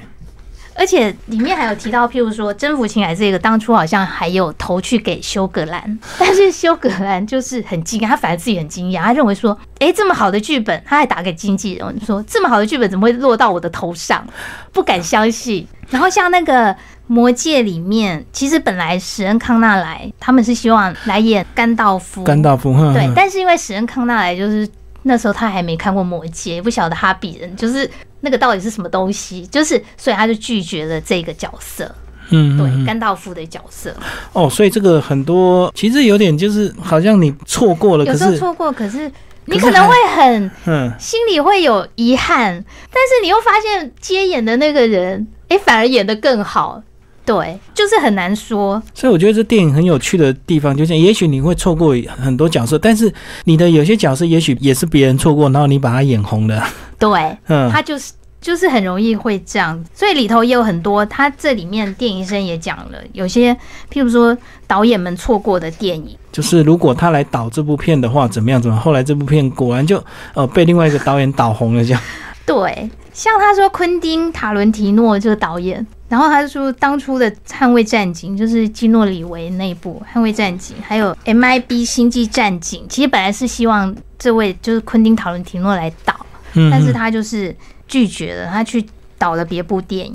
[0.79, 14.25] 而且里面还有提到，譬如说征服情海这个，当初好像还有投去给休格兰， 但是休格兰就是很惊讶，他反而自己很惊讶，他认为说，哎，这么好的剧本，他还打给经纪人说，这么好的剧本怎么会落到我的头上？
[14.73, 15.67] 不敢相信。
[15.91, 24.69] 然后像那个魔戒里面，其实本来史恩康纳莱他们是希望来演甘道夫，甘道夫，对，但是因为史恩康纳莱就是
[25.09, 27.91] 那时候他还没看过魔戒，不晓得哈比人就是。
[28.21, 29.47] 那个到底是什么东西？
[29.47, 31.89] 就是，所以他就拒绝了这个角色。
[32.31, 33.95] 嗯，对，甘道夫的角色。
[34.33, 38.05] 哦，所以这个很多其实有点就是，好像你错过了。
[38.05, 39.09] 有时候错过，可是
[39.45, 42.53] 你可能会很，嗯，心里会有遗憾。
[42.93, 46.83] 但是你又发现接演的那个人，哎，反而演的更好。
[47.29, 48.83] 对，就是很难说。
[48.95, 53.13] 所以我觉得这电影很有趣的地方，就是也许你会错过很多角色，但是
[53.45, 56.67] 你的有些角色也许也是别人错过，然后你把他演红了。
[56.99, 57.11] 对，
[57.49, 59.79] 嗯，他就是就是很容易会这样。
[59.93, 63.53] 所以里头也有很多，他这里面电影生也讲了，有些
[63.93, 64.35] 譬如说
[64.67, 68.63] 导演们错过的电影，就是如果他来导这部片的话，怎么样？
[68.63, 72.01] 怎么后来这部片果然就呃被另外一个导演导红了，这样。
[72.47, 72.89] 对。
[73.19, 86.15] 像他说昆汀·塔伦提诺这个导演，然后他就说当初的《捍卫战警》就是基诺里维那部《捍卫战警》，还有 MIB 星际战警，其实本来是希望这位就是昆汀·塔伦提诺来导，
[86.53, 86.71] 嗯。
[86.71, 87.53] 但是他就是
[87.89, 88.87] 拒绝了，他去
[89.19, 90.15] 导了别部电影。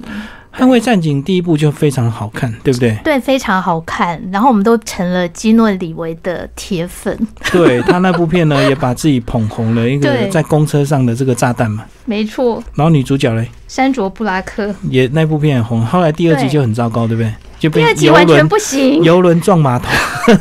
[0.55, 2.95] 捍卫战警第一部就非常好看，对不对？
[3.03, 4.21] 对，非常好看。
[4.31, 7.17] 然后我们都成了基诺里维的铁粉，
[7.51, 11.83] 对他那部片呢，也把自己捧红了，一个 在公车上的这个炸弹嘛。
[12.05, 14.73] 没错，然后女主角嘞，山卓布拉克。
[14.91, 17.33] 也那部片很红，后来第二集就很糟糕，对不对？
[17.57, 19.87] 就第二集完全轮不行，游轮撞码头，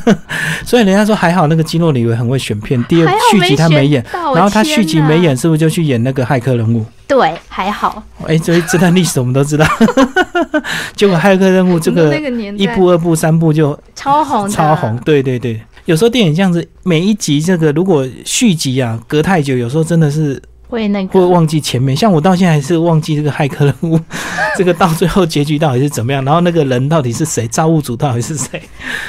[0.67, 5.21] 所以人家说还好那个基诺里维很会选片，第二续集他没演，然后他续集没。
[5.21, 6.85] 演，是不是就去演那个骇客任务？
[7.13, 8.03] 对，还好。
[8.27, 9.67] 哎，这这段历史我们都知道。
[10.97, 12.17] 结果骇客任务这个
[12.57, 15.61] 一部、二部、三部就超红，超红，对对对。
[15.85, 20.41] 有时候电影这样子，每一集这个如果续集啊隔太久，有时候真的是
[20.73, 21.21] 会那个。
[21.21, 21.95] 会忘记前面。
[21.95, 24.01] 像我到现在还是忘记这个骇客任务，
[24.57, 28.61] 这个到最后结局到底是怎么样，然后那个人到底是谁，造物主到底是谁，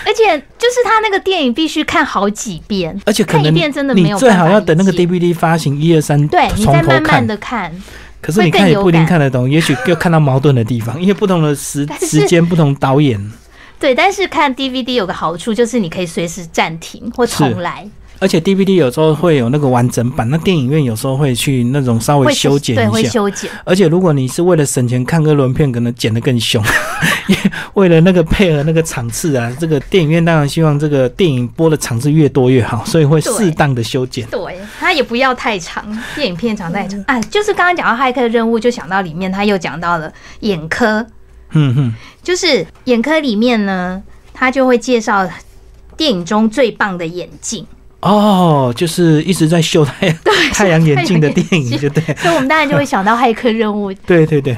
[0.05, 7.25] 而且就是他那个电影必须看好几遍，而且可能看一遍真的没你最有办法好要等那个 DVD 发行一二三，对你再慢慢。
[7.25, 7.73] 的看。
[8.19, 13.19] 可是你看也不一定看得懂，也许 又看到矛盾的地方，因为不同的时时间、不同导演，
[13.77, 17.85] 对，但是看 DVD 有个好处就是你可以随时暂停或重来，
[18.23, 23.09] 而且 DVD 有时候会有那个完整版，那电影院有时候会去那种稍微修剪对，会一下。
[23.11, 23.51] 修剪。
[23.65, 26.63] 而且如果你是为了省钱看个轮片，可能剪得更凶，
[27.27, 34.25] 因为为了那个配合那个场次啊，这个电影院当然希望这个电影播的场次越多越好，所以会适当的修剪。
[34.27, 37.21] 对，它也不要太长，电影片长太嗯长啊。
[37.23, 40.09] 就是刚刚讲到骇客任务，就想到里面他又讲到了
[40.39, 41.05] 眼科，
[41.51, 44.01] 嗯哼，就是眼科里面呢，
[44.33, 45.29] 他就会介绍
[45.97, 47.65] 电影中最棒的眼镜，
[48.03, 50.17] 哦，就是一直在秀太 阳
[50.51, 53.93] 太阳眼镜的电影，就对，所以我们当然就会想到骇客任务。
[54.05, 54.57] 对对对，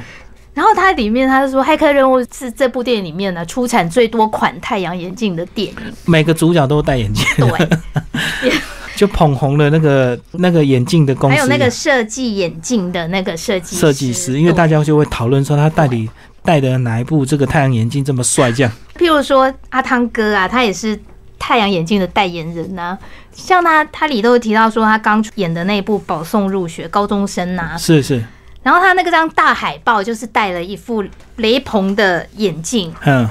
[0.56, 5.76] 然后它里面他就说，骇客任务是这部电影里面呢出产最多款太阳眼镜的电影。
[6.06, 8.52] 每个主角都戴眼镜，对，
[8.98, 16.10] 就捧红了那个那个眼镜的公司，还有那个设计眼镜的那个设计设计师，因为大家，家就会讨论说他到底
[16.42, 18.72] 戴的哪一部这个太阳眼镜这么帅，这样。
[18.98, 20.98] 譬如说阿汤哥啊，他也是
[21.38, 22.98] 太阳眼镜的代言人呐、
[23.32, 28.24] 像他，他里头有提到说，他刚演的那部《保送入学》，高中生呐、是是，
[28.64, 31.04] 然后他那个张大海报就是戴了一副
[31.38, 33.28] 雷朋的眼镜，嗯，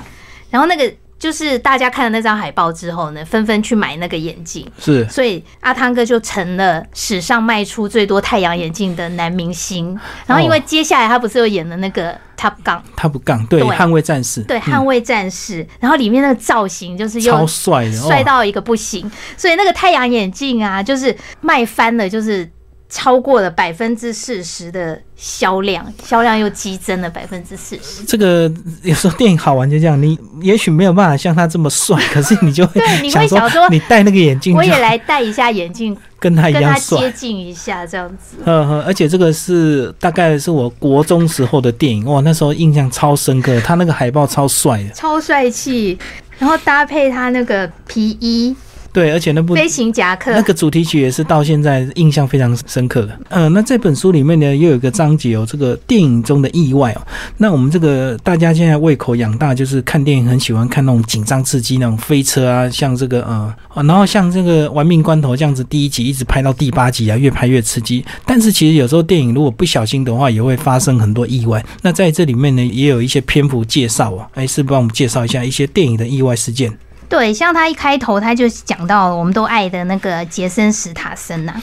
[0.51, 0.93] 然后那个
[1.25, 5.09] 就是大家看了那张海报之后呢，纷纷去买那个眼镜，是。
[5.09, 9.99] 所以阿汤哥就成了史上卖出最多太阳眼镜的男明星。
[10.27, 18.07] 然后因为接下来他不是又演了那个 Top Gun，他不杠，对，对捍卫战士，对，嗯捍卫战士，然后里面那个造型就是超又帅的，哦。
[18.07, 22.47] 帅到一个不行，所以那个太阳眼镜啊，就是卖翻了，就是。
[22.95, 28.05] 超过了百分之四十的销量，销量又激增了百分之四十。
[28.07, 28.49] 这个
[28.85, 37.11] 有时候电影好玩就这样，你也许没有办法像他这么帅， 可是你就会你会想想说你戴那个眼镜我也来戴一下眼镜， 跟他一跟他样帅接。
[37.11, 38.37] 近一下，这样子。
[38.47, 45.99] 呵呵，而且这个是大概是我国中时候的电影，哇，那时候印象超深刻，他那个海报超帅的，超帅气，
[46.39, 48.55] 然后搭配他那个皮衣、
[48.95, 53.19] 对，而且那部飞行夹克，那个主题曲也是到现在印象非常深刻的。
[53.29, 57.03] 呃，那这本书里面呢，又有一个章节哦，这个电影中的意外哦。
[57.37, 68.05] 那我们这个大家现在胃口养大，就是看电影很喜欢看那种紧张刺激那种飞车啊，像这个呃，哦然后像这个《玩命关头》这样子，第一集一直拍到第八集啊，越拍越刺激。
[68.25, 71.61] 但是其实有时候电影如果不小心的话，也会发生很多意外。
[71.83, 76.73] 那在这里面呢，也有一些篇幅介绍啊，哎，是帮我们介绍一下一些电影的意外事件。
[77.09, 81.55] 对，像他一开头他就讲到我们都爱的那个杰森·史塔森呐、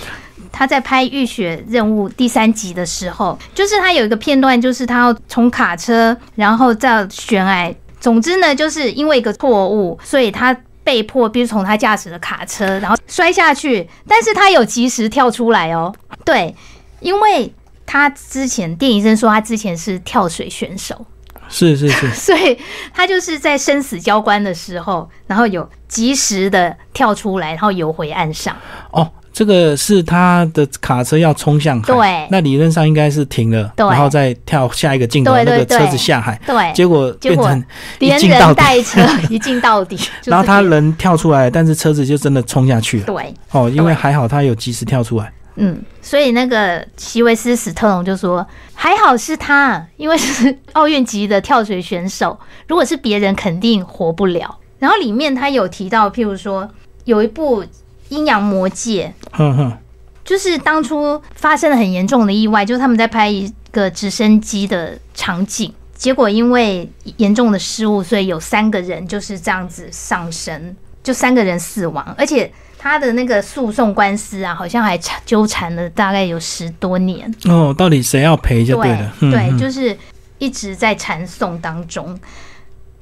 [0.52, 7.74] 他在拍《浴血任务》第三集的时候，就是他有一个片段，就是他要从卡车，然后再悬崖。
[8.00, 13.88] 总之呢，就是因为一个错误，所以他被迫必须从他驾驶的卡车，然后摔下去。
[14.08, 15.94] 但是他有及时跳出来哦，
[16.26, 16.56] 对，
[17.00, 17.54] 因为
[17.86, 21.06] 他之前电影生说他之前是跳水选手，
[21.52, 22.58] 是是是， 所以
[22.94, 28.56] 他就是在生死交关的时候，然后有及时的跳出来，然后游回岸上。
[28.92, 32.28] 哦，这个是他的卡车要冲向海，对。
[32.32, 37.66] 那理论上应该是停了，然后再跳下一个镜头，那个车子下海，对，结果结果变成
[38.00, 43.06] 连人带车 一镜到底，然后他人跳出来，但是车子就真的冲下去了。
[43.06, 45.32] 对，哦，因为还好他有及时跳出来。
[45.64, 54.58] 嗯，所以那个席维斯·史特龙就说，还好是他，因为是奥运级的跳水选手， 如果是别人，肯定活不了。
[54.80, 56.68] 然后里面他有提到，譬如说
[57.06, 57.64] 有一部
[58.10, 59.78] 《阴阳魔界》，哼哼，
[60.26, 72.52] 就是当初发生了很严重的意外，就是他们在拍一个直升机的场景，结果因为严重的失误，所以有三个人就是这样子丧生，就三个人死亡，而且
[72.84, 77.32] 他的那个诉讼官司啊，好像还缠纠缠了大概有十多年。
[77.46, 79.14] 哦，到底谁要赔就对了。
[79.20, 79.96] 对，嗯就是
[80.40, 82.20] 一直在缠讼当中。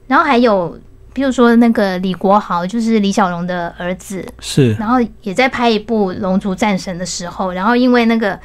[0.05, 0.77] 然后还有，
[1.13, 8.37] 比如说那个李国豪，就是李小龙的儿子，是然后也在拍一部《龙族战神》的时候，然后因为那个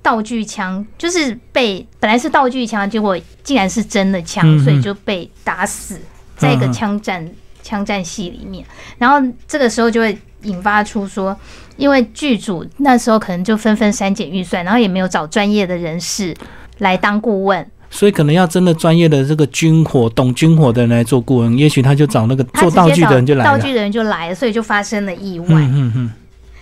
[0.00, 6.00] 道具枪，就是被本来是道具枪，结果竟然是真的枪，嗯嗯所以就被打死
[6.34, 7.28] 在一个枪战
[7.68, 8.64] 枪战戏里面。
[8.96, 11.36] 然后这个时候就会引发出说，
[11.76, 16.34] 因为剧组那时候可能就纷纷删减预算，然后也没有找专业的人士
[16.78, 17.70] 来当顾问。
[17.90, 23.50] 所以可能要真的专业的这个军火懂军火的人来做顾问，也许他就找那个做道具的人就来了。
[23.50, 25.46] 道具的人就来了，所以就发生了意外。
[25.48, 26.12] 嗯嗯嗯，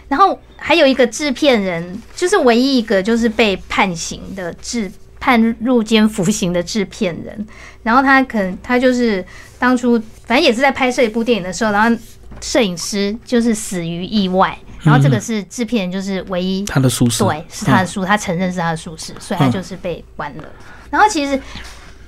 [0.09, 7.47] 然后还有一个制片人，就是唯一一个就是被判刑的制判入监服刑的制片人。
[7.83, 9.25] 然后他可能他就是
[9.59, 11.97] 当初反正也是在拍摄一部电影的时候，然后
[12.43, 17.25] 摄影师就是死于意外，然后这个是制片人就是唯一他的疏失。
[17.25, 20.45] 对，是他的疏，他承认是他的疏失，所以他就是被关了。
[20.91, 21.41] 然后其实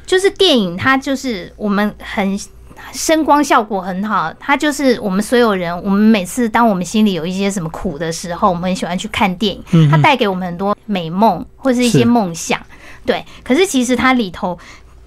[0.07, 2.39] 就是电影，它就是我们很
[2.93, 12.61] 声光效果很好，它就是我们所有人，我们每次当我们心里有一些什么苦的时候，我们很喜欢去看电影，嗯它带给我们很多美梦或是一些梦想。
[13.05, 14.59] 对，可是其实它里头，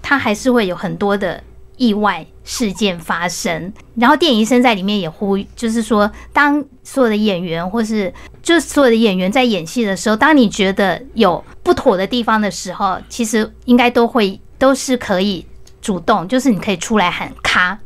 [0.02, 1.42] 它还是会有很多的
[1.82, 3.72] 意外事件发生。
[3.96, 15.44] 然后电影医生在里面也呼吁，就是说，当所有的演员或是就所有的演员在演戏的时候，当你觉得有不妥的地方的时候，其实应该都会都是可以
[15.80, 17.76] 主动，就是你可以出来喊咔，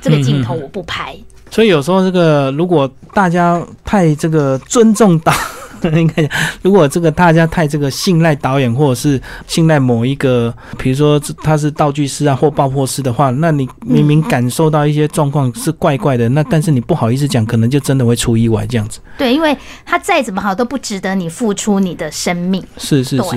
[0.00, 1.14] 这个镜头我不拍。
[1.50, 5.30] 所以有时候这个如果大家太这个尊重到，
[5.98, 6.30] 应该讲，
[6.62, 19.00] 如果这个大家太这个信赖导演，或者是信赖某一个，比如说他是道具师啊或爆破师的话，那你明明感受到一些状况是怪怪的，那但是你不好意思讲，可能就真的会出意外这样子。
[19.18, 22.62] 对，因为他再怎么好都不值得你付出你的生命。
[22.78, 23.36] 是是是，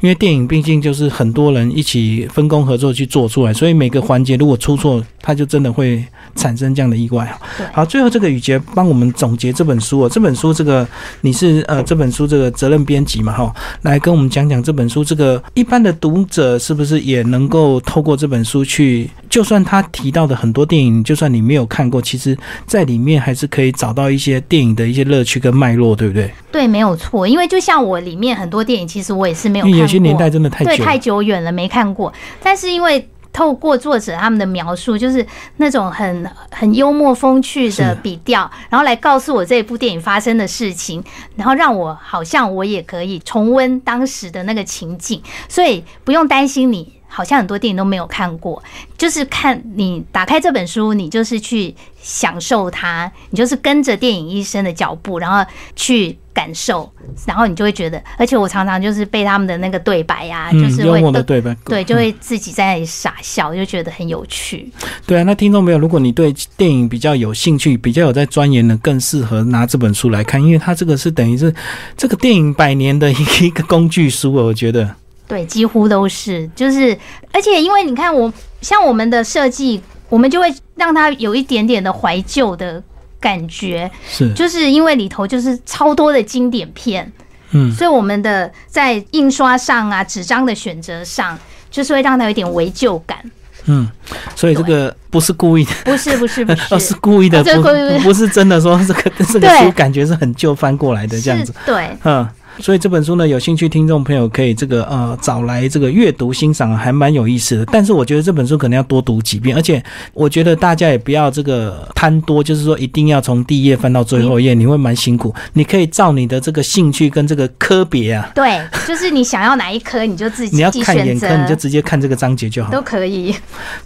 [0.00, 7.38] 因为电影毕竟就是很多人一起分工合作去做出来，所以每个环节如果出错，他就真的会产生这样的意外啊。
[7.72, 10.86] 好，最后这个雨杰帮我们总结这本书哦，这本书这个
[11.22, 26.30] 你是呃这本书这个责任编辑嘛哈，来跟我们讲讲这本书这个一般的读者是不是也能够透过这本书去，就算他提到的很多电影，就算你没有看过，其实在里面还是可以找到一些电影的一些乐趣跟脉络，对不对？
[26.50, 32.12] 对，没有错，因为就像我里面很多电影，其实我也是没有看过，因为有些年代真的太久对，太久远了，没看过。
[32.42, 35.26] 但是因为透过作者他们的描述，就是
[35.56, 41.02] 那种很很幽默风趣的笔调，然后来告诉我这部电影发生的事情，
[41.34, 46.93] 然后让我好像我也可以重温当时的那个情景，所以不用担心你。
[47.14, 48.60] 好像很多电影都没有看过，
[48.98, 56.92] 就是看你打开这本书，你就是去享受它，你就是跟着电影医生的脚步，然后去感受，
[57.24, 64.68] 然后你就会觉得，而且我常常就是被他们的那个对白呀、嗯，就是会幽默的对白，对，就会自己在那里傻笑，就觉得很有趣。
[65.06, 71.54] 对啊，那听众朋友，如果你对电影比较有兴趣，比较有在钻研的，更适合拿这本书来看，因为它这个是等于是
[71.96, 74.92] 这个电影百年的一个工具书哦，我觉得
[75.26, 76.96] 对，几乎都是，就是，
[77.32, 82.82] 而且因为你看我像我们的设计，我们就会让它有一点点的怀旧的
[83.18, 87.10] 感觉，是，就是因为里头就是超多的经典片，
[87.52, 91.38] 嗯，所以我们的在印刷上啊、纸张的选择上，
[91.70, 93.18] 就是会让它有一点违旧感。
[93.64, 93.88] 嗯，
[94.36, 97.96] 所以这个不是故意的，不是，不是，不 哦，是是，故意的，不哦这故意的。
[97.96, 101.88] 不不是真的说这个这个书感觉是很旧翻过来的这样子，对。
[102.04, 102.28] 嗯。
[102.58, 107.66] 所以这本书呢，有兴趣听众朋友可以这个呃找来这个阅读欣赏，还蛮有意思的。
[107.66, 109.82] 但是我觉得这本书可能要多读几遍，而且
[110.12, 115.34] 我觉得大家也不要这个贪多，就是说一定要从第一页翻到最后一页，你会蛮辛苦。
[115.52, 122.70] 你可以照你的这个兴趣跟这个科别啊，对， 就是你想要哪一科，你就自己你要看眼科，你就直接看这个章节就好。
[122.70, 123.34] 都可以。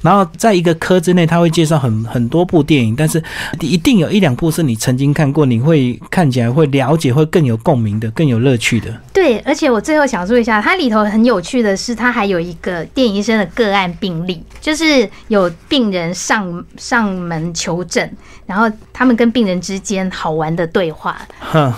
[0.03, 3.23] 然后在一个科之内，他会介绍很很多部电影，但是
[3.61, 8.95] 一定有一两部是你曾经看过，你会看起来会了解，会更有共鸣的，更有乐趣的。
[9.13, 18.11] 对，而且我最后想说一下，它里头很有趣的是，它还有一个电影医生的个案病例，就是有病人上上门求诊，
[18.45, 21.73] 然后他们跟病人之间好玩的对话，哼，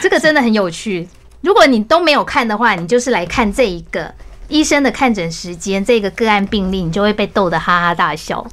[0.00, 1.08] 这个真的很有趣。
[1.40, 4.12] 如果你都没有看的话，你就是来看这一个
[4.48, 8.46] 医生的看诊时间，这个个案病例，你就会被逗得哈哈大笑。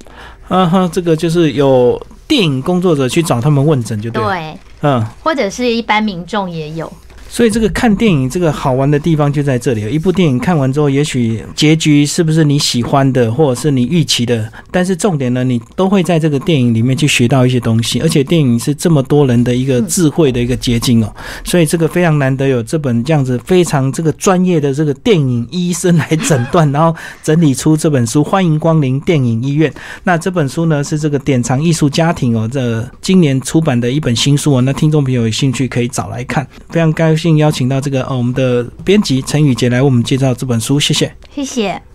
[0.47, 4.21] 啊哈，这个就是有电影工作者去找他们问诊就对。
[4.21, 6.91] 对，嗯，或者是一般民众也有。
[7.31, 9.89] 所以这个看电影这个好玩的地方就在这里。
[9.89, 18.01] 一部电影看完之后，也许结局是不是你喜欢的，或者是你预期的，但是重点呢，你都会在这个电影里面去学到一些东西。
[18.01, 21.15] 而且电影是这么多人的一个智慧的一个结晶哦，
[21.45, 28.21] 所以这个非常难得有这本这样子非常这个专业的这个电影医生来诊断，然后整理出这本书。
[28.21, 29.73] 欢迎光临电影医院。
[30.03, 34.61] 那这本书呢是这个典藏艺术家庭哦，这今年出版的一本新书哦。
[34.61, 36.45] 那听众朋友有兴趣可以找来看。
[36.69, 41.90] 非常高邀请到这个呃我们的编辑陈宇杰来为我们介绍这本书，谢谢，谢谢。